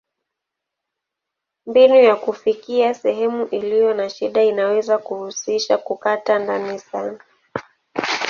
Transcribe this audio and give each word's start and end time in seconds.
Mbinu 1.65 1.95
ya 2.01 2.15
kufikia 2.15 2.93
sehemu 2.93 3.45
iliyo 3.45 3.93
na 3.93 4.09
shida 4.09 4.43
inaweza 4.43 4.97
kuhusisha 4.97 5.77
kukata 5.77 6.39
ndani 6.39 6.79
sana. 6.79 7.19